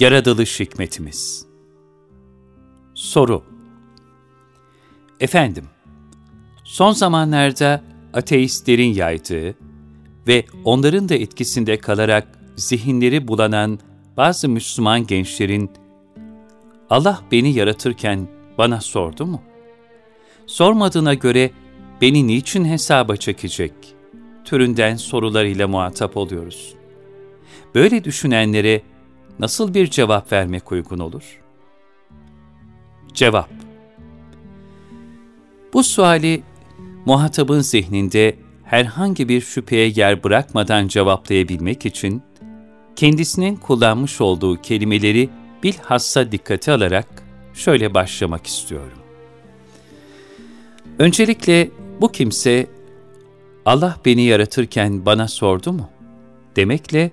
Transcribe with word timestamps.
Yaratılış 0.00 0.60
hikmetimiz 0.60 1.46
Soru 2.94 3.42
Efendim, 5.20 5.64
son 6.64 6.92
zamanlarda 6.92 7.84
ateistlerin 8.14 8.94
yaydığı 8.94 9.54
ve 10.26 10.46
onların 10.64 11.08
da 11.08 11.14
etkisinde 11.14 11.78
kalarak 11.78 12.38
zihinleri 12.56 13.28
bulanan 13.28 13.78
bazı 14.16 14.48
Müslüman 14.48 15.06
gençlerin 15.06 15.70
Allah 16.90 17.22
beni 17.32 17.52
yaratırken 17.52 18.28
bana 18.58 18.80
sordu 18.80 19.26
mu? 19.26 19.42
Sormadığına 20.46 21.14
göre 21.14 21.50
beni 22.00 22.26
niçin 22.26 22.64
hesaba 22.64 23.16
çekecek? 23.16 23.72
Türünden 24.44 24.96
sorularıyla 24.96 25.68
muhatap 25.68 26.16
oluyoruz. 26.16 26.74
Böyle 27.74 28.04
düşünenlere 28.04 28.82
nasıl 29.42 29.74
bir 29.74 29.90
cevap 29.90 30.32
vermek 30.32 30.72
uygun 30.72 30.98
olur? 30.98 31.40
Cevap 33.14 33.50
Bu 35.72 35.82
suali 35.82 36.42
muhatabın 37.06 37.60
zihninde 37.60 38.36
herhangi 38.64 39.28
bir 39.28 39.40
şüpheye 39.40 39.92
yer 39.96 40.24
bırakmadan 40.24 40.88
cevaplayabilmek 40.88 41.86
için 41.86 42.22
kendisinin 42.96 43.56
kullanmış 43.56 44.20
olduğu 44.20 44.62
kelimeleri 44.62 45.30
bilhassa 45.62 46.32
dikkate 46.32 46.72
alarak 46.72 47.22
şöyle 47.54 47.94
başlamak 47.94 48.46
istiyorum. 48.46 48.98
Öncelikle 50.98 51.70
bu 52.00 52.12
kimse 52.12 52.66
Allah 53.66 53.96
beni 54.04 54.22
yaratırken 54.22 55.06
bana 55.06 55.28
sordu 55.28 55.72
mu? 55.72 55.90
Demekle 56.56 57.10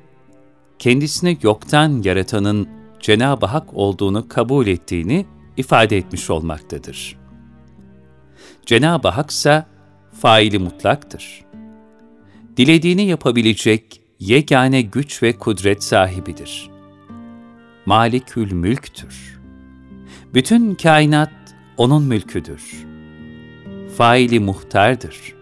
kendisini 0.80 1.38
yoktan 1.42 2.02
yaratanın 2.04 2.68
Cenab-ı 3.00 3.46
Hak 3.46 3.74
olduğunu 3.74 4.28
kabul 4.28 4.68
ettiğini 4.68 5.26
ifade 5.58 5.98
etmiş 5.98 6.30
olmaktadır. 6.30 7.18
Cenab-ı 8.66 9.08
Hak 9.08 9.32
ise 9.32 9.66
faili 10.22 10.60
mutlaktır. 10.60 11.46
Dilediğini 12.58 13.02
yapabilecek 13.02 14.02
yegane 14.20 14.82
güç 14.82 15.24
ve 15.24 15.34
kudret 15.34 15.84
sahibidir. 15.84 16.70
Malikül 17.86 18.52
mülktür. 18.52 19.40
Bütün 20.34 20.76
kainat 20.76 21.32
O'nun 21.78 22.04
mülküdür. 22.04 22.86
Faili 23.98 24.40
muhtardır. 24.40 25.36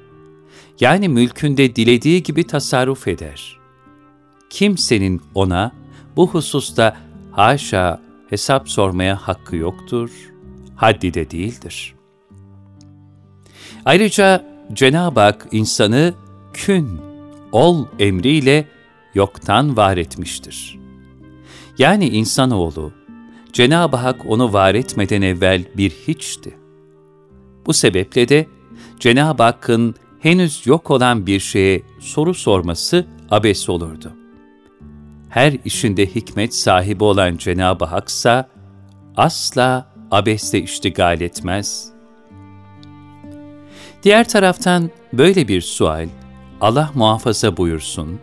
Yani 0.80 1.10
mülkünde 1.10 1.76
dilediği 1.76 2.24
gibi 2.24 2.44
tasarruf 2.44 3.08
eder 3.08 3.58
kimsenin 4.50 5.22
ona 5.36 5.72
bu 6.16 6.28
hususta 6.28 6.98
haşa 7.31 8.02
hesap 8.30 8.70
sormaya 8.70 9.16
hakkı 9.16 9.56
yoktur, 9.56 10.12
haddi 10.75 11.13
de 11.13 11.31
değildir. 11.31 11.96
Ayrıca 13.85 14.46
Cenab-ı 14.74 15.19
Hak 15.19 15.47
insanı 15.52 16.13
kün, 16.53 17.02
ol 17.52 17.85
emriyle 18.00 18.68
yoktan 19.13 19.78
var 19.78 19.97
etmiştir. 19.97 20.79
Yani 21.78 22.09
insanoğlu, 22.09 22.91
Cenab-ı 23.53 23.97
Hak 23.97 24.25
onu 24.25 24.53
var 24.53 24.75
etmeden 24.75 25.22
evvel 25.22 25.64
bir 25.78 25.90
hiçti. 25.90 26.58
Bu 27.66 27.74
sebeple 27.74 28.29
de 28.29 28.47
Cenab-ı 29.00 29.44
Hakk'ın 29.44 29.96
henüz 30.19 30.68
yok 30.68 30.91
olan 30.91 31.28
bir 31.28 31.40
şeye 31.40 31.84
soru 32.00 32.34
sorması 32.34 33.06
abes 33.31 33.69
olurdu 33.69 34.16
her 35.30 35.54
işinde 35.66 36.06
hikmet 36.06 36.56
sahibi 36.56 37.04
olan 37.04 37.38
Cenab-ı 37.38 37.86
Hak'sa 37.86 38.50
asla 39.18 39.94
abesle 40.12 40.60
iştigal 40.62 41.22
etmez. 41.22 41.90
Diğer 44.04 44.30
taraftan 44.30 44.90
böyle 45.14 45.48
bir 45.48 45.62
sual, 45.62 46.08
Allah 46.62 46.92
muhafaza 46.96 47.58
buyursun, 47.58 48.20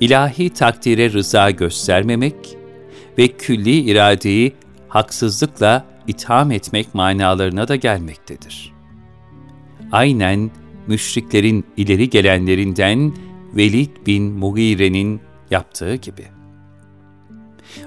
ilahi 0.00 0.50
takdire 0.50 1.12
rıza 1.12 1.50
göstermemek 1.50 2.56
ve 3.18 3.28
külli 3.28 3.80
iradeyi 3.80 4.52
haksızlıkla 4.88 5.84
itham 6.06 6.50
etmek 6.50 6.94
manalarına 6.94 7.68
da 7.68 7.76
gelmektedir. 7.76 8.72
Aynen 9.92 10.50
müşriklerin 10.86 11.64
ileri 11.76 12.10
gelenlerinden 12.10 13.12
Velid 13.56 13.90
bin 14.06 14.24
Mughire'nin 14.32 15.20
yaptığı 15.50 15.94
gibi. 15.94 16.24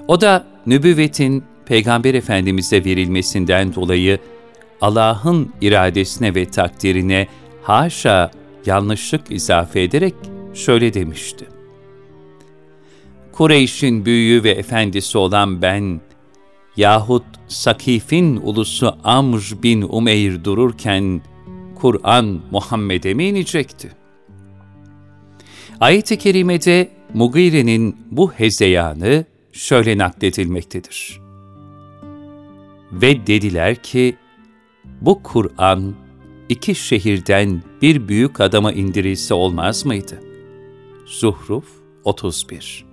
O 0.08 0.20
da 0.20 0.46
nübüvvetin 0.66 1.44
Peygamber 1.66 2.14
Efendimiz'e 2.14 2.84
verilmesinden 2.84 3.74
dolayı 3.74 4.18
Allah'ın 4.80 5.52
iradesine 5.60 6.34
ve 6.34 6.44
takdirine 6.44 7.26
haşa 7.62 8.30
yanlışlık 8.66 9.30
izafe 9.30 9.82
ederek 9.82 10.14
şöyle 10.54 10.94
demişti. 10.94 11.46
Kureyş'in 13.32 14.04
büyüğü 14.04 14.44
ve 14.44 14.50
efendisi 14.50 15.18
olan 15.18 15.62
ben, 15.62 16.00
yahut 16.76 17.24
Sakif'in 17.48 18.36
ulusu 18.36 18.96
Amr 19.04 19.42
bin 19.62 19.82
Umeyr 19.82 20.44
dururken, 20.44 21.22
Kur'an 21.74 22.40
Muhammed'e 22.50 23.14
mi 23.14 23.24
inecekti? 23.24 23.90
Ayet-i 25.80 26.18
Kerime'de 26.18 26.99
Mugire'nin 27.14 27.96
bu 28.10 28.32
hezeyanı 28.32 29.24
şöyle 29.52 29.98
nakledilmektedir. 29.98 31.20
Ve 32.92 33.26
dediler 33.26 33.76
ki, 33.76 34.16
bu 35.00 35.22
Kur'an 35.22 35.94
iki 36.48 36.74
şehirden 36.74 37.62
bir 37.82 38.08
büyük 38.08 38.40
adama 38.40 38.72
indirilse 38.72 39.34
olmaz 39.34 39.86
mıydı? 39.86 40.20
Zuhruf 41.06 41.64
31 42.04 42.86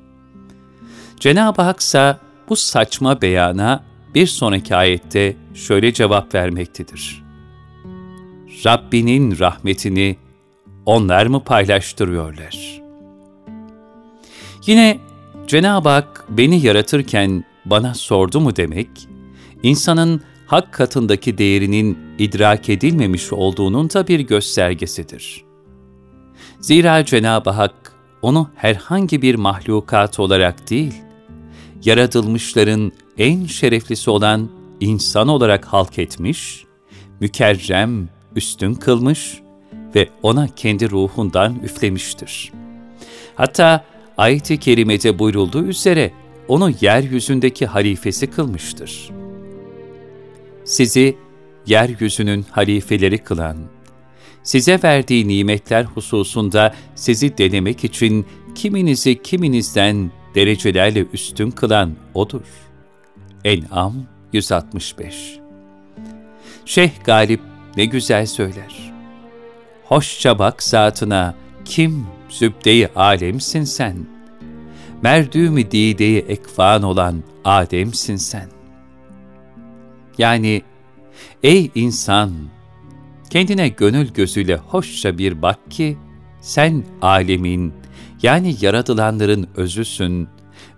Cenab-ı 1.20 1.62
Hak 1.62 1.80
ise 1.80 2.18
bu 2.50 2.56
saçma 2.56 3.22
beyana 3.22 3.84
bir 4.16 4.28
sonraki 4.28 4.76
ayette 4.76 5.36
şöyle 5.54 5.94
cevap 5.94 6.36
vermektedir. 6.36 7.24
Rabbinin 8.66 9.40
rahmetini 9.40 10.18
onlar 10.86 11.26
mı 11.26 11.44
paylaştırıyorlar? 11.44 12.87
Yine 14.68 15.00
Cenab-ı 15.48 15.90
Hak 15.90 16.26
beni 16.30 16.66
yaratırken 16.66 17.44
bana 17.66 17.94
sordu 17.94 18.40
mu 18.40 18.56
demek, 18.56 18.90
insanın 19.64 20.22
hak 20.48 20.74
katındaki 20.74 21.38
değerinin 21.38 21.98
idrak 22.20 22.70
edilmemiş 22.70 23.34
olduğunun 23.34 23.90
da 23.90 24.08
bir 24.08 24.20
göstergesidir. 24.20 25.44
Zira 26.60 27.06
Cenab-ı 27.06 27.50
Hak 27.50 27.94
onu 28.22 28.50
herhangi 28.56 29.22
bir 29.22 29.36
mahlukat 29.36 30.20
olarak 30.20 30.70
değil, 30.70 30.94
yaratılmışların 31.84 32.92
en 33.18 33.46
şereflisi 33.46 34.10
olan 34.10 34.50
insan 34.80 35.28
olarak 35.28 35.66
halk 35.66 36.00
etmiş, 36.00 36.66
mükerrem, 37.20 38.10
üstün 38.36 38.74
kılmış 38.74 39.42
ve 39.96 40.10
ona 40.24 40.48
kendi 40.48 40.90
ruhundan 40.90 41.60
üflemiştir. 41.64 42.52
Hatta 43.36 43.86
ayet-i 44.18 44.58
kerimede 44.58 45.20
buyurulduğu 45.20 45.66
üzere 45.66 46.12
onu 46.48 46.72
yeryüzündeki 46.82 47.66
halifesi 47.66 48.28
kılmıştır. 48.28 49.10
Sizi 50.64 51.18
yeryüzünün 51.66 52.46
halifeleri 52.52 53.18
kılan, 53.18 53.58
size 54.44 54.80
verdiği 54.84 55.28
nimetler 55.28 55.84
hususunda 55.84 56.76
sizi 56.96 57.38
denemek 57.38 57.84
için 57.84 58.26
kiminizi 58.56 59.22
kiminizden 59.22 60.12
derecelerle 60.36 61.06
üstün 61.14 61.52
kılan 61.52 61.96
O'dur. 62.14 62.42
En'am 63.44 63.94
165 64.34 65.40
Şeyh 66.66 66.92
Galip 67.04 67.42
ne 67.78 67.86
güzel 67.86 68.26
söyler. 68.26 68.94
Hoşça 69.86 70.40
bak 70.40 70.64
zatına, 70.64 71.36
kim 71.68 72.08
zübde-i 72.30 72.88
alemsin 72.96 73.64
sen. 73.64 73.96
Merdûm-i 75.02 75.72
dide 75.72 76.20
ekvan 76.20 76.84
olan 76.84 77.24
Adem'sin 77.46 78.16
sen. 78.16 78.50
Yani, 80.18 80.62
ey 81.44 81.72
insan, 81.76 82.32
kendine 83.30 83.68
gönül 83.68 84.14
gözüyle 84.14 84.56
hoşça 84.56 85.18
bir 85.18 85.42
bak 85.42 85.72
ki, 85.72 85.98
sen 86.42 86.84
alemin, 87.02 87.74
yani 88.24 88.56
yaratılanların 88.62 89.48
özüsün 89.56 90.28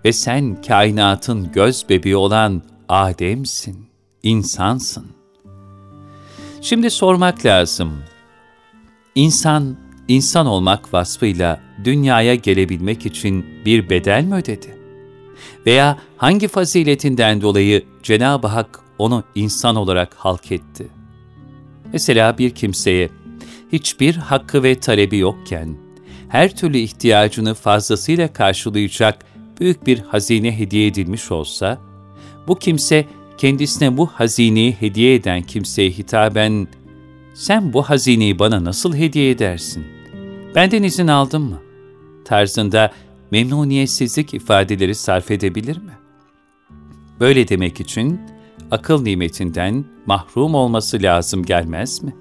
ve 0.04 0.12
sen 0.12 0.62
kainatın 0.62 1.52
göz 1.52 1.88
bebeği 1.88 2.16
olan 2.16 2.62
Adem'sin, 2.88 3.86
insansın. 4.22 5.06
Şimdi 6.60 6.90
sormak 6.90 7.46
lazım. 7.46 7.92
İnsan, 9.14 9.76
insan 10.10 10.46
olmak 10.46 10.94
vasfıyla 10.94 11.60
dünyaya 11.84 12.34
gelebilmek 12.34 13.06
için 13.06 13.46
bir 13.64 13.90
bedel 13.90 14.24
mi 14.24 14.34
ödedi? 14.34 14.76
Veya 15.66 15.98
hangi 16.16 16.48
faziletinden 16.48 17.40
dolayı 17.40 17.84
Cenab-ı 18.02 18.46
Hak 18.46 18.80
onu 18.98 19.24
insan 19.34 19.76
olarak 19.76 20.14
halk 20.14 20.52
etti? 20.52 20.88
Mesela 21.92 22.38
bir 22.38 22.50
kimseye 22.50 23.08
hiçbir 23.72 24.14
hakkı 24.14 24.62
ve 24.62 24.80
talebi 24.80 25.18
yokken, 25.18 25.76
her 26.28 26.56
türlü 26.56 26.78
ihtiyacını 26.78 27.54
fazlasıyla 27.54 28.32
karşılayacak 28.32 29.24
büyük 29.60 29.86
bir 29.86 29.98
hazine 29.98 30.58
hediye 30.58 30.86
edilmiş 30.86 31.30
olsa, 31.30 31.78
bu 32.48 32.58
kimse 32.58 33.06
kendisine 33.38 33.96
bu 33.96 34.06
hazineyi 34.06 34.72
hediye 34.72 35.14
eden 35.14 35.42
kimseye 35.42 35.90
hitaben, 35.90 36.68
sen 37.34 37.72
bu 37.72 37.82
hazineyi 37.82 38.38
bana 38.38 38.64
nasıl 38.64 38.94
hediye 38.94 39.30
edersin? 39.30 39.99
Benden 40.54 40.82
izin 40.82 41.06
aldın 41.06 41.42
mı? 41.42 41.58
Tarzında 42.24 42.92
memnuniyetsizlik 43.30 44.34
ifadeleri 44.34 44.94
sarf 44.94 45.30
edebilir 45.30 45.76
mi? 45.76 45.92
Böyle 47.20 47.48
demek 47.48 47.80
için 47.80 48.20
akıl 48.70 49.02
nimetinden 49.02 49.84
mahrum 50.06 50.54
olması 50.54 51.02
lazım 51.02 51.44
gelmez 51.44 52.02
mi? 52.02 52.14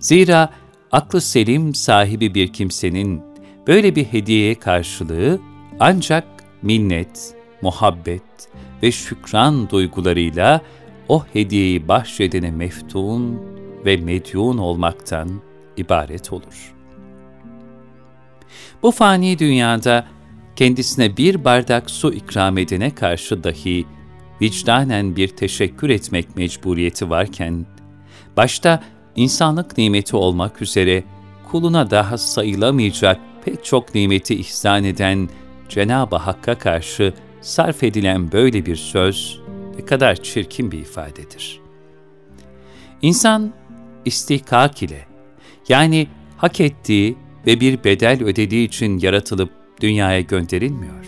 Zira 0.00 0.50
aklı 0.92 1.20
selim 1.20 1.74
sahibi 1.74 2.34
bir 2.34 2.52
kimsenin 2.52 3.22
böyle 3.66 3.96
bir 3.96 4.04
hediyeye 4.04 4.54
karşılığı 4.54 5.40
ancak 5.80 6.24
minnet, 6.62 7.34
muhabbet 7.62 8.48
ve 8.82 8.92
şükran 8.92 9.70
duygularıyla 9.70 10.60
o 11.08 11.24
hediyeyi 11.32 11.88
bahşedene 11.88 12.50
meftun 12.50 13.40
ve 13.84 13.96
medyun 13.96 14.58
olmaktan 14.58 15.40
ibaret 15.76 16.32
olur. 16.32 16.73
Bu 18.84 18.90
fani 18.90 19.38
dünyada 19.38 20.06
kendisine 20.56 21.16
bir 21.16 21.44
bardak 21.44 21.90
su 21.90 22.12
ikram 22.12 22.58
edene 22.58 22.94
karşı 22.94 23.44
dahi 23.44 23.86
vicdanen 24.42 25.16
bir 25.16 25.28
teşekkür 25.28 25.90
etmek 25.90 26.36
mecburiyeti 26.36 27.10
varken, 27.10 27.66
başta 28.36 28.82
insanlık 29.16 29.78
nimeti 29.78 30.16
olmak 30.16 30.62
üzere 30.62 31.04
kuluna 31.50 31.90
daha 31.90 32.18
sayılamayacak 32.18 33.20
pek 33.44 33.64
çok 33.64 33.94
nimeti 33.94 34.34
ihsan 34.34 34.84
eden 34.84 35.28
Cenab-ı 35.68 36.16
Hakk'a 36.16 36.58
karşı 36.58 37.14
sarf 37.40 37.82
edilen 37.82 38.32
böyle 38.32 38.66
bir 38.66 38.76
söz 38.76 39.40
ne 39.78 39.84
kadar 39.84 40.16
çirkin 40.16 40.72
bir 40.72 40.78
ifadedir. 40.78 41.60
İnsan 43.02 43.52
istihkak 44.04 44.82
ile 44.82 45.06
yani 45.68 46.06
hak 46.36 46.60
ettiği 46.60 47.23
ve 47.46 47.60
bir 47.60 47.84
bedel 47.84 48.22
ödediği 48.22 48.68
için 48.68 48.98
yaratılıp 48.98 49.50
dünyaya 49.80 50.20
gönderilmiyor. 50.20 51.06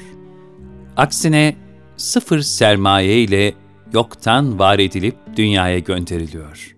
Aksine 0.97 1.57
sıfır 1.97 2.41
sermaye 2.41 3.23
ile 3.23 3.55
yoktan 3.93 4.59
var 4.59 4.79
edilip 4.79 5.17
dünyaya 5.37 5.79
gönderiliyor. 5.79 6.77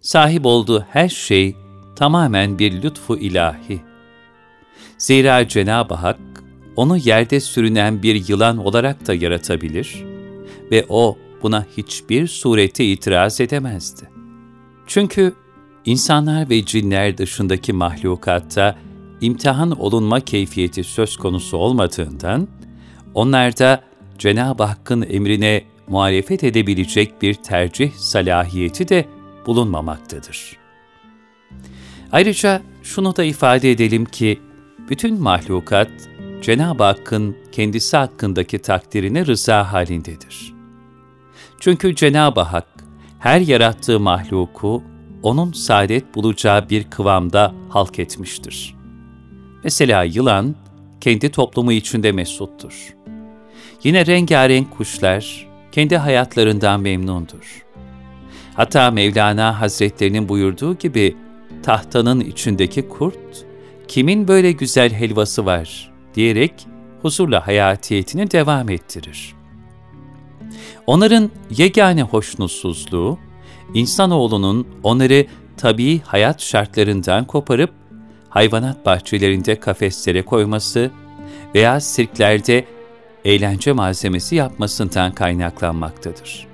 Sahip 0.00 0.46
olduğu 0.46 0.80
her 0.80 1.08
şey 1.08 1.56
tamamen 1.96 2.58
bir 2.58 2.82
lütfu 2.82 3.16
ilahi. 3.16 3.80
Zira 4.98 5.48
Cenab-ı 5.48 5.94
Hak 5.94 6.20
onu 6.76 6.96
yerde 6.96 7.40
sürünen 7.40 8.02
bir 8.02 8.28
yılan 8.28 8.56
olarak 8.58 9.06
da 9.06 9.14
yaratabilir 9.14 10.04
ve 10.70 10.86
o 10.88 11.18
buna 11.42 11.66
hiçbir 11.76 12.26
surette 12.26 12.84
itiraz 12.84 13.40
edemezdi. 13.40 14.10
Çünkü 14.86 15.34
insanlar 15.84 16.50
ve 16.50 16.64
cinler 16.64 17.18
dışındaki 17.18 17.72
mahlukatta 17.72 18.76
imtihan 19.20 19.80
olunma 19.80 20.20
keyfiyeti 20.20 20.84
söz 20.84 21.16
konusu 21.16 21.56
olmadığından, 21.56 22.48
onlarda 23.14 23.82
Cenab-ı 24.18 24.62
Hakk'ın 24.62 25.02
emrine 25.02 25.64
muhalefet 25.88 26.44
edebilecek 26.44 27.22
bir 27.22 27.34
tercih 27.34 27.92
salahiyeti 27.92 28.88
de 28.88 29.08
bulunmamaktadır. 29.46 30.56
Ayrıca 32.12 32.62
şunu 32.82 33.16
da 33.16 33.24
ifade 33.24 33.70
edelim 33.70 34.04
ki, 34.04 34.40
bütün 34.88 35.22
mahlukat 35.22 35.90
Cenab-ı 36.42 36.84
Hakk'ın 36.84 37.36
kendisi 37.52 37.96
hakkındaki 37.96 38.58
takdirine 38.58 39.26
rıza 39.26 39.72
halindedir. 39.72 40.54
Çünkü 41.60 41.94
Cenab-ı 41.94 42.40
Hak 42.40 42.66
her 43.18 43.40
yarattığı 43.40 44.00
mahluku 44.00 44.82
onun 45.22 45.52
saadet 45.52 46.14
bulacağı 46.14 46.68
bir 46.70 46.84
kıvamda 46.84 47.54
halk 47.68 47.98
etmiştir. 47.98 48.74
Mesela 49.64 50.02
yılan 50.02 50.54
kendi 51.00 51.30
toplumu 51.30 51.72
içinde 51.72 52.12
mesuttur. 52.12 52.94
Yine 53.84 54.06
rengarenk 54.06 54.70
kuşlar 54.70 55.48
kendi 55.72 55.96
hayatlarından 55.96 56.80
memnundur. 56.80 57.64
Hatta 58.54 58.90
Mevlana 58.90 59.60
Hazretlerinin 59.60 60.28
buyurduğu 60.28 60.74
gibi 60.78 61.16
tahtanın 61.62 62.20
içindeki 62.20 62.88
kurt, 62.88 63.46
kimin 63.88 64.28
böyle 64.28 64.52
güzel 64.52 64.92
helvası 64.92 65.46
var 65.46 65.92
diyerek 66.14 66.66
huzurla 67.02 67.46
hayatiyetini 67.46 68.30
devam 68.30 68.68
ettirir. 68.68 69.34
Onların 70.86 71.30
yegane 71.50 72.02
hoşnutsuzluğu, 72.02 73.18
insanoğlunun 73.74 74.66
onları 74.82 75.26
tabii 75.56 76.00
hayat 76.00 76.42
şartlarından 76.42 77.24
koparıp 77.24 77.70
hayvanat 78.28 78.86
bahçelerinde 78.86 79.60
kafeslere 79.60 80.22
koyması 80.22 80.90
veya 81.54 81.80
sirklerde 81.80 82.64
eğlence 83.24 83.72
malzemesi 83.72 84.36
yapmasından 84.36 85.12
kaynaklanmaktadır. 85.12 86.46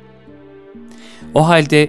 O 1.35 1.49
halde 1.49 1.88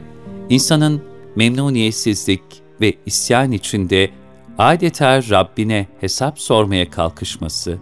insanın 0.50 1.04
memnuniyetsizlik 1.36 2.42
ve 2.82 2.94
isyan 3.06 3.52
içinde 3.52 4.10
adeta 4.58 5.30
Rabbine 5.30 5.88
hesap 6.02 6.40
sormaya 6.40 6.90
kalkışması, 6.90 7.78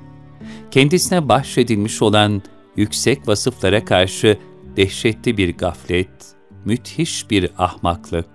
kendisine 0.72 1.30
bahşedilmiş 1.30 2.02
olan 2.02 2.42
yüksek 2.76 3.28
vasıflara 3.28 3.86
karşı 3.86 4.38
dehşetli 4.78 5.38
bir 5.38 5.58
gaflet, 5.58 6.35
müthiş 6.66 7.30
bir 7.30 7.50
ahmaklık 7.58 8.30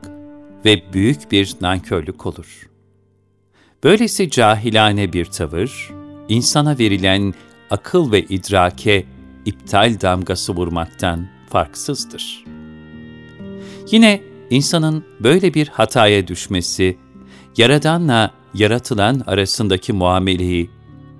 ve 0.65 0.83
büyük 0.93 1.33
bir 1.33 1.55
nankörlük 1.61 2.27
olur. 2.27 2.71
Böylesi 3.85 4.31
cahilane 4.31 5.13
bir 5.13 5.25
tavır, 5.25 5.91
insana 6.29 6.79
verilen 6.79 7.35
akıl 7.71 8.13
ve 8.13 8.23
idrake 8.23 9.07
iptal 9.45 10.01
damgası 10.01 10.57
vurmaktan 10.57 11.29
farksızdır. 11.49 12.45
Yine 13.91 14.23
insanın 14.51 15.05
böyle 15.21 15.55
bir 15.55 15.69
hataya 15.69 16.29
düşmesi, 16.29 16.97
Yaradanla 17.57 18.31
yaratılan 18.55 19.23
arasındaki 19.27 19.93
muameleyi, 19.93 20.71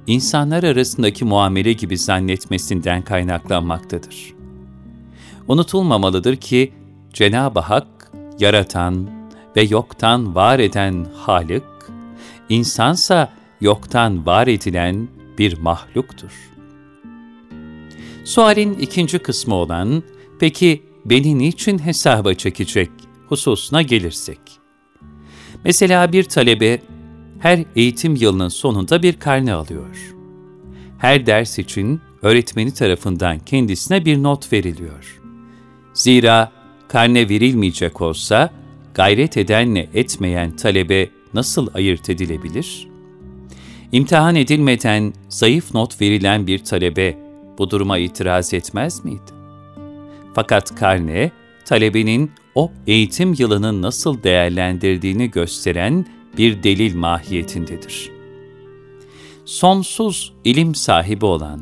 insanlar 0.07 0.63
arasındaki 0.63 1.25
muamele 1.25 1.73
gibi 1.73 1.99
zannetmesinden 1.99 3.03
kaynaklanmaktadır. 3.03 4.35
Unutulmamalıdır 5.49 6.37
ki, 6.37 6.73
Cenab-ı 7.13 7.61
Hak, 7.61 8.13
yaratan 8.39 9.11
ve 9.57 9.63
yoktan 9.63 10.35
var 10.35 10.59
eden 10.59 11.07
Halık, 11.15 11.91
insansa 12.49 13.33
yoktan 13.61 14.27
var 14.27 14.47
edilen 14.47 15.09
bir 15.39 15.59
mahluktur. 15.59 16.51
Sualin 18.25 18.75
ikinci 18.75 19.19
kısmı 19.19 19.55
olan, 19.55 20.03
peki 20.41 20.83
beni 21.05 21.39
niçin 21.39 21.79
hesaba 21.79 22.35
çekecek 22.35 22.91
hususuna 23.29 23.83
gelirsek. 23.83 24.41
Mesela 25.65 26.13
bir 26.13 26.25
talebe 26.25 26.83
her 27.39 27.65
eğitim 27.77 28.15
yılının 28.17 28.49
sonunda 28.49 29.03
bir 29.03 29.13
karne 29.13 29.53
alıyor. 29.53 30.15
Her 30.99 31.27
ders 31.27 31.59
için 31.59 32.01
öğretmeni 32.23 32.75
tarafından 32.75 33.39
kendisine 33.39 34.05
bir 34.05 34.23
not 34.23 34.53
veriliyor. 34.53 35.21
Zira 35.95 36.53
karne 36.91 37.29
verilmeyecek 37.29 38.01
olsa 38.01 38.51
gayret 38.95 39.37
edenle 39.37 39.89
etmeyen 39.95 40.57
talebe 40.57 41.09
nasıl 41.35 41.69
ayırt 41.75 42.11
edilebilir? 42.11 42.89
İmtihan 43.93 44.37
edilmeden 44.37 45.13
zayıf 45.29 45.75
not 45.75 46.01
verilen 46.01 46.47
bir 46.47 46.59
talebe 46.59 47.19
bu 47.59 47.71
duruma 47.71 47.99
itiraz 47.99 48.55
etmez 48.55 49.05
miydi? 49.05 49.33
Fakat 50.35 50.75
karne 50.75 51.31
talebinin 51.65 52.31
o 52.55 52.73
eğitim 52.87 53.35
yılını 53.39 53.83
nasıl 53.83 54.23
değerlendirdiğini 54.23 55.31
gösteren 55.31 56.07
bir 56.39 56.63
delil 56.63 56.97
mahiyetindedir. 56.97 58.11
Sonsuz 59.45 60.33
ilim 60.45 60.75
sahibi 60.75 61.25
olan, 61.25 61.61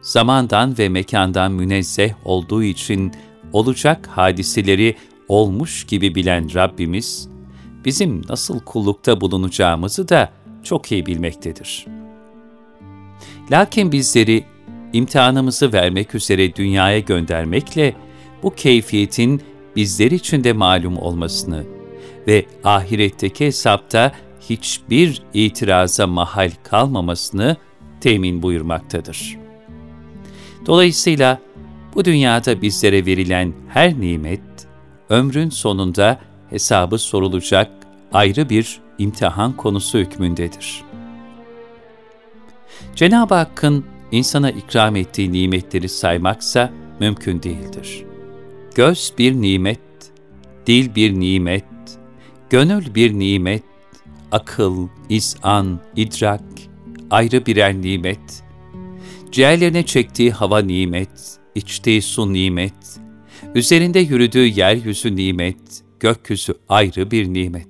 zamandan 0.00 0.78
ve 0.78 0.88
mekandan 0.88 1.52
münezzeh 1.52 2.14
olduğu 2.24 2.62
için 2.62 3.12
olacak 3.52 4.06
hadiseleri 4.06 4.96
olmuş 5.28 5.84
gibi 5.84 6.14
bilen 6.14 6.54
Rabbimiz, 6.54 7.28
bizim 7.84 8.22
nasıl 8.28 8.60
kullukta 8.60 9.20
bulunacağımızı 9.20 10.08
da 10.08 10.32
çok 10.62 10.92
iyi 10.92 11.06
bilmektedir. 11.06 11.86
Lakin 13.50 13.92
bizleri 13.92 14.44
imtihanımızı 14.92 15.72
vermek 15.72 16.14
üzere 16.14 16.56
dünyaya 16.56 16.98
göndermekle 16.98 17.94
bu 18.42 18.54
keyfiyetin 18.54 19.42
bizler 19.76 20.10
için 20.10 20.44
de 20.44 20.52
malum 20.52 20.98
olmasını 20.98 21.64
ve 22.26 22.46
ahiretteki 22.64 23.46
hesapta 23.46 24.12
hiçbir 24.40 25.22
itiraza 25.34 26.06
mahal 26.06 26.50
kalmamasını 26.62 27.56
temin 28.00 28.42
buyurmaktadır. 28.42 29.38
Dolayısıyla 30.66 31.38
bu 31.94 32.04
dünyada 32.04 32.62
bizlere 32.62 33.06
verilen 33.06 33.52
her 33.68 34.00
nimet, 34.00 34.40
ömrün 35.08 35.48
sonunda 35.48 36.20
hesabı 36.50 36.98
sorulacak 36.98 37.70
ayrı 38.12 38.48
bir 38.48 38.80
imtihan 38.98 39.56
konusu 39.56 39.98
hükmündedir. 39.98 40.82
Cenab-ı 42.94 43.34
Hakk'ın 43.34 43.84
insana 44.12 44.50
ikram 44.50 44.96
ettiği 44.96 45.32
nimetleri 45.32 45.88
saymaksa 45.88 46.70
mümkün 47.00 47.42
değildir. 47.42 48.04
Göz 48.74 49.12
bir 49.18 49.34
nimet, 49.34 49.80
dil 50.66 50.94
bir 50.94 51.20
nimet, 51.20 51.64
gönül 52.50 52.94
bir 52.94 53.12
nimet, 53.18 53.62
akıl, 54.32 54.88
izan, 55.08 55.80
idrak 55.96 56.42
ayrı 57.10 57.46
birer 57.46 57.74
nimet, 57.74 58.42
ciğerlerine 59.32 59.86
çektiği 59.86 60.30
hava 60.30 60.58
nimet, 60.58 61.38
içtiği 61.54 62.02
su 62.02 62.32
nimet, 62.32 63.00
üzerinde 63.54 63.98
yürüdüğü 63.98 64.46
yeryüzü 64.46 65.16
nimet, 65.16 65.82
gökyüzü 66.00 66.54
ayrı 66.68 67.10
bir 67.10 67.34
nimet. 67.34 67.68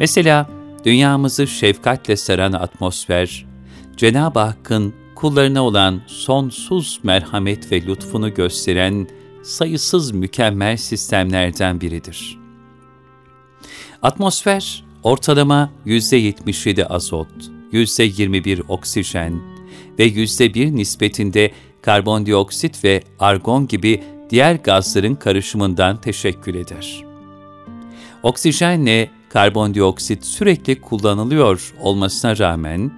Mesela 0.00 0.50
dünyamızı 0.84 1.46
şefkatle 1.46 2.16
saran 2.16 2.52
atmosfer, 2.52 3.46
Cenab-ı 3.96 4.38
Hakk'ın 4.38 4.94
kullarına 5.14 5.64
olan 5.64 6.02
sonsuz 6.06 7.00
merhamet 7.02 7.72
ve 7.72 7.82
lütfunu 7.82 8.34
gösteren 8.34 9.08
sayısız 9.42 10.10
mükemmel 10.10 10.76
sistemlerden 10.76 11.80
biridir. 11.80 12.38
Atmosfer, 14.02 14.84
ortalama 15.02 15.72
%77 15.86 16.84
azot, 16.84 17.28
%21 17.72 18.62
oksijen 18.68 19.40
ve 19.98 20.08
%1 20.08 20.76
nispetinde 20.76 21.50
karbondioksit 21.84 22.84
ve 22.84 23.02
argon 23.18 23.66
gibi 23.66 24.02
diğer 24.30 24.54
gazların 24.54 25.14
karışımından 25.14 26.00
teşekkül 26.00 26.54
eder. 26.54 27.04
Oksijenle 28.22 29.10
karbondioksit 29.28 30.24
sürekli 30.24 30.80
kullanılıyor 30.80 31.74
olmasına 31.80 32.38
rağmen 32.38 32.92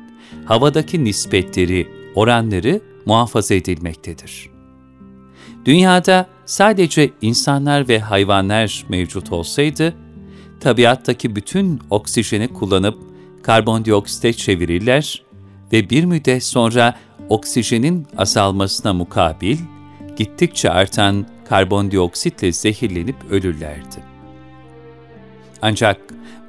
havadaki 0.45 1.05
nispetleri, 1.05 1.89
oranları 2.15 2.81
muhafaza 3.07 3.55
edilmektedir. 3.55 4.51
Dünyada 5.65 6.27
sadece 6.47 7.11
insanlar 7.23 7.89
ve 7.89 7.99
hayvanlar 7.99 8.85
mevcut 8.89 9.33
olsaydı, 9.33 9.95
tabiattaki 10.61 11.37
bütün 11.37 11.81
oksijeni 11.91 12.49
kullanıp 12.49 12.99
karbondioksite 13.43 14.33
çevirirler 14.33 15.23
ve 15.73 15.91
bir 15.91 16.05
müddet 16.05 16.45
sonra 16.45 16.95
oksijenin 17.29 18.07
azalmasına 18.17 18.93
mukabil, 18.93 19.59
gittikçe 20.17 20.71
artan 20.71 21.27
karbondioksitle 21.49 22.53
zehirlenip 22.53 23.17
ölürlerdi. 23.31 23.97
Ancak 25.63 26.01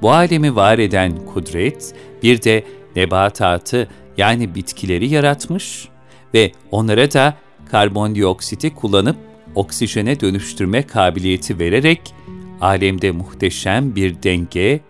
bu 0.02 0.10
alemi 0.10 0.56
var 0.56 0.78
eden 0.78 1.24
kudret, 1.24 1.94
bir 2.22 2.42
de 2.42 2.64
nebatatı 2.96 3.88
yani 4.16 4.54
bitkileri 4.54 5.08
yaratmış 5.08 5.88
ve 6.34 6.52
onlara 6.70 7.12
da 7.12 7.34
karbondioksiti 7.70 8.74
kullanıp 8.74 9.16
oksijene 9.54 10.20
dönüştürme 10.20 10.82
kabiliyeti 10.82 11.58
vererek 11.58 12.14
alemde 12.60 13.10
muhteşem 13.10 13.94
bir 13.94 14.22
denge 14.22 14.80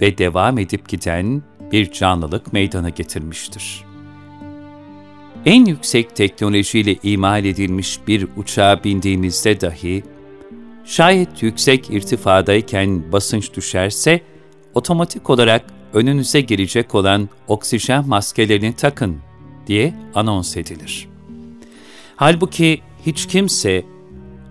ve 0.00 0.18
devam 0.18 0.58
edip 0.58 0.88
giden 0.88 1.42
bir 1.72 1.92
canlılık 1.92 2.52
meydana 2.52 2.88
getirmiştir. 2.88 3.91
En 5.46 5.64
yüksek 5.64 6.16
teknolojiyle 6.16 6.96
imal 7.02 7.44
edilmiş 7.44 7.98
bir 8.06 8.28
uçağa 8.36 8.84
bindiğimizde 8.84 9.60
dahi, 9.60 10.02
şayet 10.84 11.42
yüksek 11.42 11.90
irtifadayken 11.90 13.12
basınç 13.12 13.54
düşerse, 13.54 14.20
otomatik 14.74 15.30
olarak 15.30 15.64
önünüze 15.92 16.40
gelecek 16.40 16.94
olan 16.94 17.28
oksijen 17.48 18.08
maskelerini 18.08 18.76
takın 18.76 19.16
diye 19.66 19.94
anons 20.14 20.56
edilir. 20.56 21.08
Halbuki 22.16 22.80
hiç 23.06 23.26
kimse, 23.26 23.84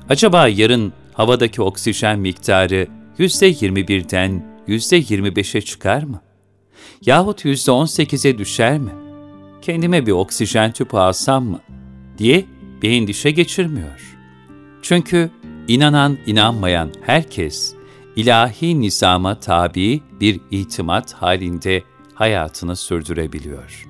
acaba 0.10 0.48
yarın 0.48 0.94
havadaki 1.14 1.62
oksijen 1.62 2.20
miktarı 2.20 2.88
%21'den 3.20 4.46
%25'e 4.68 5.62
çıkar 5.62 6.04
mı? 6.04 6.22
Yahut 7.06 7.46
%18'e 7.46 8.38
düşer 8.38 8.78
mi? 8.78 9.01
Kendime 9.62 10.06
bir 10.06 10.12
oksijen 10.12 10.72
tüpü 10.72 10.98
alsam 10.98 11.46
mı? 11.46 11.60
diye 12.18 12.46
bir 12.82 12.90
endişe 12.90 13.32
geçirmiyor. 13.32 14.18
Çünkü 14.82 15.32
inanan 15.68 16.18
inanmayan 16.26 16.90
herkes 17.02 17.74
ilahi 18.16 18.82
nizama 18.82 19.40
tabi 19.40 20.02
bir 20.20 20.40
itimat 20.52 21.14
halinde 21.14 21.84
hayatını 22.14 22.76
sürdürebiliyor. 22.76 23.88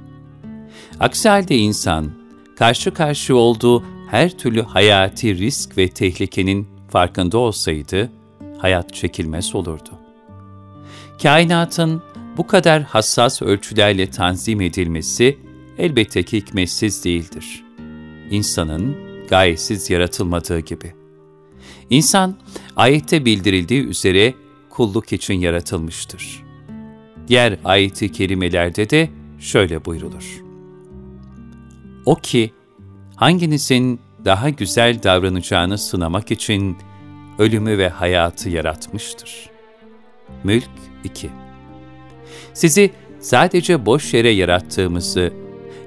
Aksi 0.99 1.29
halde 1.29 1.57
insan, 1.57 2.11
karşı 2.57 2.93
karşı 2.93 3.35
olduğu 3.35 3.83
her 4.09 4.37
türlü 4.37 4.61
hayati 4.61 5.37
risk 5.37 5.77
ve 5.77 5.87
tehlikenin 5.87 6.67
farkında 6.89 7.37
olsaydı, 7.37 8.11
hayat 8.57 8.93
çekilmez 8.93 9.55
olurdu. 9.55 9.89
Kainatın 11.23 12.01
bu 12.37 12.47
kadar 12.47 12.83
hassas 12.83 13.41
ölçülerle 13.41 14.09
tanzim 14.09 14.61
edilmesi 14.61 15.37
elbette 15.81 16.23
ki 16.23 16.37
hikmetsiz 16.37 17.05
değildir. 17.05 17.63
İnsanın 18.31 18.97
gayesiz 19.29 19.89
yaratılmadığı 19.89 20.59
gibi. 20.59 20.93
İnsan, 21.89 22.37
ayette 22.75 23.25
bildirildiği 23.25 23.87
üzere 23.87 24.33
kulluk 24.69 25.13
için 25.13 25.33
yaratılmıştır. 25.33 26.43
Diğer 27.27 27.57
ayeti 27.63 28.11
kerimelerde 28.11 28.89
de 28.89 29.09
şöyle 29.39 29.85
buyrulur. 29.85 30.41
O 32.05 32.15
ki, 32.15 32.53
hanginizin 33.15 33.99
daha 34.25 34.49
güzel 34.49 35.03
davranacağını 35.03 35.77
sınamak 35.77 36.31
için 36.31 36.77
ölümü 37.39 37.77
ve 37.77 37.89
hayatı 37.89 38.49
yaratmıştır. 38.49 39.49
Mülk 40.43 40.69
2 41.03 41.29
Sizi 42.53 42.91
sadece 43.19 43.85
boş 43.85 44.13
yere 44.13 44.29
yarattığımızı 44.29 45.33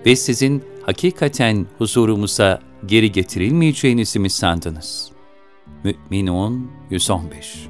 ve 0.06 0.16
sizin 0.16 0.62
hakikaten 0.82 1.66
huzurumuza 1.78 2.61
geri 2.87 3.12
getirilmeyeceğinizi 3.12 4.18
mi 4.18 4.30
sandınız? 4.30 5.11
Mü'minun 5.84 6.70
115 6.90 7.68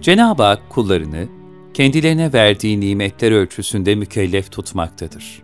Cenab-ı 0.00 0.42
Hak 0.42 0.70
kullarını 0.70 1.28
kendilerine 1.74 2.32
verdiği 2.32 2.80
nimetler 2.80 3.32
ölçüsünde 3.32 3.94
mükellef 3.94 4.52
tutmaktadır. 4.52 5.42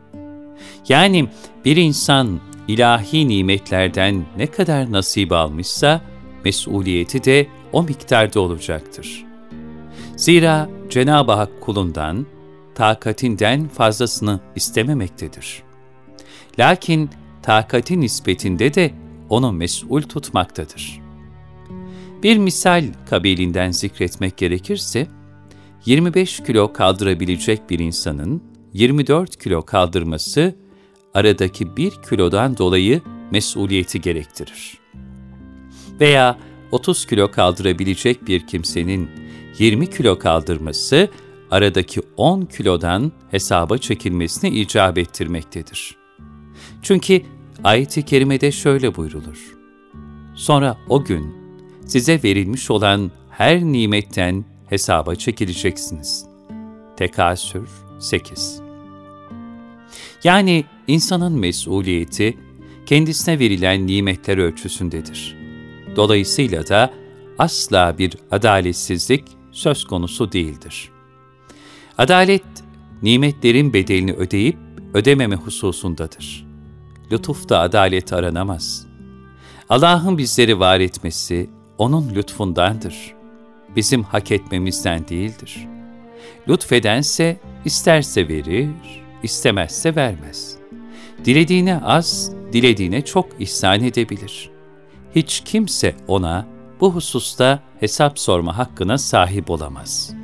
Yani 0.89 1.29
bir 1.65 1.77
insan 1.77 2.41
ilahi 2.69 3.29
nimetlerden 3.29 4.25
ne 4.37 4.47
kadar 4.47 4.93
nasip 4.93 5.33
almışsa, 5.33 6.01
mesuliyeti 6.45 7.25
de 7.25 7.47
o 7.73 7.83
miktarda 7.83 8.41
olacaktır. 8.41 9.25
Zira 10.17 10.69
Cenab-ı 10.91 11.33
Hak 11.33 11.61
kulundan, 11.61 12.27
takatinden 12.75 13.69
fazlasını 13.69 14.41
istememektedir. 14.57 15.63
Lakin 16.59 17.11
takatin 17.43 18.01
nispetinde 18.01 18.75
de 18.75 18.95
onu 19.29 19.53
mesul 19.53 20.03
tutmaktadır. 20.03 21.01
Bir 22.23 22.37
misal 22.39 22.85
kabilinden 23.11 23.71
zikretmek 23.71 24.37
gerekirse, 24.37 25.07
25 25.87 26.43
kilo 26.43 26.73
kaldırabilecek 26.73 27.71
bir 27.71 27.79
insanın 27.79 28.43
24 28.73 29.43
kilo 29.43 29.63
kaldırması 29.63 30.55
aradaki 31.15 31.77
1 31.77 31.93
kilodan 32.11 32.59
dolayı 32.59 33.01
mesuliyeti 33.31 34.01
gerektirir. 34.01 34.79
Veya 36.01 36.39
30 36.71 37.07
kilo 37.07 37.31
kaldırabilecek 37.31 38.27
bir 38.27 38.47
kimsenin 38.47 39.11
20 39.59 39.91
kilo 39.91 40.19
kaldırması, 40.19 41.09
aradaki 41.55 42.01
10 42.17 42.43
kilodan 42.43 43.13
hesaba 43.31 43.79
çekilmesini 43.79 44.51
icap 44.51 44.99
ettirmektedir. 44.99 45.97
Çünkü 46.83 47.23
ayet-i 47.65 48.05
kerimede 48.05 48.53
şöyle 48.53 48.97
buyrulur. 48.97 49.55
Sonra 50.35 50.77
o 50.89 51.05
gün 51.05 51.35
size 51.87 52.23
verilmiş 52.25 52.71
olan 52.71 53.11
her 53.31 53.61
nimetten 53.63 54.45
hesaba 54.69 55.15
çekileceksiniz. 55.15 56.27
Tekasür 56.97 57.69
8 57.99 58.61
Yani 60.25 60.65
insanın 60.87 61.33
mesuliyeti 61.33 62.39
kendisine 62.87 63.39
verilen 63.39 63.87
nimetler 63.87 64.39
ölçüsündedir. 64.39 65.37
Dolayısıyla 65.97 66.69
da 66.69 66.91
asla 67.39 67.99
bir 67.99 68.17
adaletsizlik 68.31 69.25
söz 69.53 69.85
konusu 69.85 70.33
değildir. 70.33 70.95
Adalet, 71.99 72.45
nimetlerin 73.03 73.73
bedelini 73.73 74.13
ödeyip 74.13 74.59
ödememe 74.95 75.37
hususundadır. 75.37 76.47
Lütufta 77.13 77.59
adalet 77.59 78.13
aranamaz. 78.13 78.87
Allah'ın 79.69 80.19
bizleri 80.19 80.61
var 80.61 80.81
etmesi 80.81 81.51
O'nun 81.79 82.15
lütfundandır. 82.15 83.15
Bizim 83.77 84.03
hak 84.03 84.33
etmemizden 84.33 85.09
değildir. 85.09 85.69
Lütfedense 86.49 87.41
isterse 87.65 88.29
verir, 88.29 88.71
istemezse 89.23 89.97
vermez. 89.97 90.57
Dilediğine 91.25 91.81
az, 91.81 92.33
dilediğine 92.53 93.05
çok 93.05 93.27
ihsan 93.39 93.83
edebilir. 93.83 94.51
Hiç 95.15 95.43
kimse 95.45 95.95
ona 96.09 96.47
bu 96.81 96.95
hususta 96.95 97.63
hesap 97.81 98.19
sorma 98.19 98.59
hakkına 98.59 98.99
sahip 98.99 99.51
olamaz. 99.51 100.15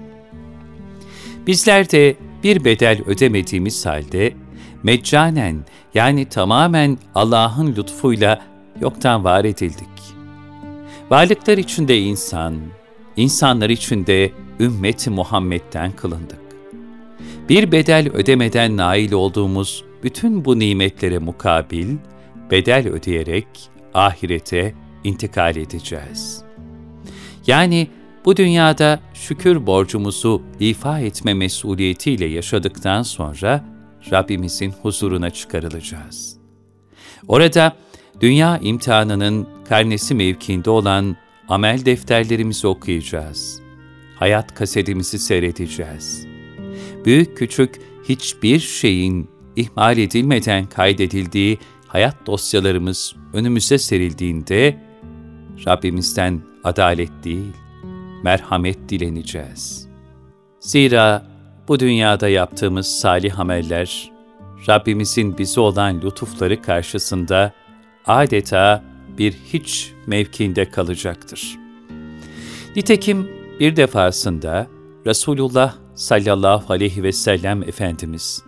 Bizler 1.47 1.90
de 1.90 2.16
bir 2.44 2.64
bedel 2.64 3.02
ödemediğimiz 3.06 3.87
halde 3.87 4.32
meccanen 4.82 5.64
yani 5.94 6.25
tamamen 6.25 6.99
Allah'ın 7.14 7.76
lütfuyla 7.76 8.42
yoktan 8.80 9.25
var 9.25 9.44
edildik. 9.44 9.88
Varlıklar 11.11 11.59
içinde 11.59 11.99
insan, 11.99 12.56
insanlar 13.16 13.70
içinde 13.70 14.30
ümmeti 14.61 15.11
Muhammed'den 15.11 15.92
kılındık. 15.92 16.40
Bir 17.49 17.73
bedel 17.73 18.09
ödemeden 18.12 18.76
nail 18.76 19.12
olduğumuz 19.12 19.85
bütün 20.02 20.44
bu 20.44 20.59
nimetlere 20.59 21.18
mukabil, 21.18 21.97
bedel 22.50 22.88
ödeyerek 22.88 23.47
ahirete 23.94 24.75
intikal 25.04 25.56
edeceğiz. 25.56 26.42
Yani 27.47 27.88
bu 28.24 28.36
dünyada 28.36 29.00
şükür 29.14 29.66
borcumuzu 29.66 30.42
ifa 30.60 31.00
etme 31.00 31.34
mesuliyetiyle 31.34 32.24
yaşadıktan 32.24 33.02
sonra 33.02 33.64
Rabbimizin 34.12 34.72
huzuruna 34.82 35.30
çıkarılacağız. 35.30 36.36
Orada 37.28 37.76
dünya 38.20 38.58
imtihanının 38.58 39.48
karnesi 39.68 40.14
mevkiinde 40.14 40.70
olan 40.70 41.16
amel 41.48 41.84
defterlerimizi 41.84 42.66
okuyacağız. 42.66 43.60
Hayat 44.16 44.54
kasetimizi 44.54 45.18
seyredeceğiz. 45.18 46.26
Büyük 47.04 47.36
küçük 47.36 47.74
hiçbir 48.08 48.58
şeyin 48.58 49.28
ihmal 49.56 49.98
edilmeden 49.98 50.66
kaydedildiği 50.66 51.59
hayat 51.87 52.26
dosyalarımız 52.26 53.14
önümüze 53.33 53.78
serildiğinde 53.78 54.83
Rabbimizden 55.66 56.40
adalet 56.64 57.24
değil, 57.24 57.52
merhamet 58.22 58.88
dileneceğiz. 58.88 59.88
Zira 60.61 61.26
bu 61.68 61.80
dünyada 61.80 62.28
yaptığımız 62.28 62.87
salih 62.87 63.40
ameller, 63.40 64.11
Rabbimizin 64.68 65.38
bize 65.38 65.61
olan 65.61 66.02
lütufları 66.02 66.62
karşısında 66.62 67.52
adeta 68.06 68.85
bir 69.18 69.33
hiç 69.33 69.92
mevkiinde 70.06 70.70
kalacaktır. 70.70 71.59
Nitekim 72.76 73.30
bir 73.61 73.76
defasında 73.76 74.66
Resulullah 75.06 75.74
sallallahu 75.94 76.72
aleyhi 76.72 77.02
ve 77.02 77.12
sellem 77.12 77.62
Efendimiz, 77.62 78.42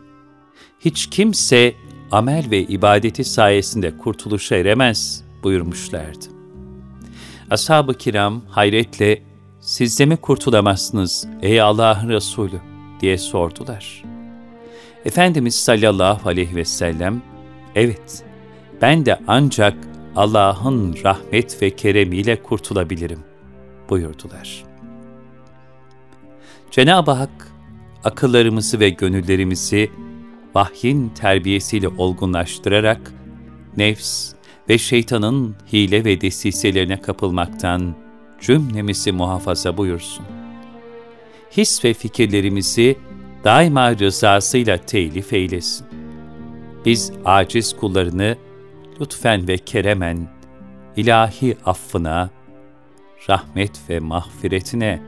hiç 0.81 1.11
kimse 1.11 1.75
amel 2.11 2.51
ve 2.51 2.63
ibadeti 2.63 3.25
sayesinde 3.25 3.99
kurtuluşa 3.99 4.57
eremez 4.57 5.25
buyurmuşlardı. 5.43 6.27
Ashab-ı 7.51 7.95
kiram 7.95 8.43
hayretle, 8.49 9.23
siz 9.63 9.99
de 9.99 10.07
mi 10.07 10.17
kurtulamazsınız 10.17 11.27
ey 11.43 11.61
Allah'ın 11.61 12.09
Resulü 12.09 12.61
diye 13.01 13.19
sordular. 13.19 14.05
Efendimiz 15.05 15.55
sallallahu 15.55 16.29
aleyhi 16.29 16.57
ve 16.57 16.65
sellem, 16.65 17.23
evet 17.75 18.25
ben 18.83 19.07
de 19.07 19.19
ancak 19.27 19.77
Allah'ın 20.17 20.97
rahmet 21.05 21.63
ve 21.63 21.77
keremiyle 21.77 22.43
kurtulabilirim 22.43 23.21
buyurdular. 23.91 24.65
Cenab-ı 26.71 27.11
Hak 27.11 27.49
akıllarımızı 28.05 28.81
ve 28.81 28.89
gönüllerimizi 28.89 29.91
vahyin 30.55 31.09
terbiyesiyle 31.09 31.89
olgunlaştırarak 31.89 33.13
nefs 33.77 34.33
ve 34.69 34.79
şeytanın 34.79 35.57
hile 35.73 36.05
ve 36.05 36.21
desiselerine 36.21 37.01
kapılmaktan 37.01 37.95
cümlemizi 38.43 39.13
muhafaza 39.13 39.77
buyursun. 39.77 40.27
His 41.51 41.85
ve 41.85 41.95
fikirlerimizi 41.95 42.97
daima 43.45 43.99
rızasıyla 43.99 44.77
telif 44.77 45.33
eylesin. 45.33 45.87
Biz 46.85 47.13
aciz 47.25 47.77
kullarını 47.77 48.37
lütfen 49.01 49.49
ve 49.49 49.59
keremen 49.59 50.29
ilahi 50.97 51.57
affına, 51.65 52.31
rahmet 53.29 53.91
ve 53.91 54.01
mağfiretine 54.01 55.03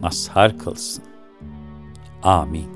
mazhar 0.00 0.58
kılsın. 0.58 1.04
Amin. 2.22 2.75